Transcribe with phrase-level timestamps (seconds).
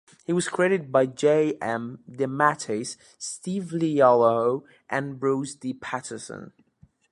[0.25, 1.59] He was created by J.
[1.61, 2.03] M.
[2.09, 5.75] DeMatteis, Steve Leialoha, and Bruce D.
[5.75, 6.53] Patterson.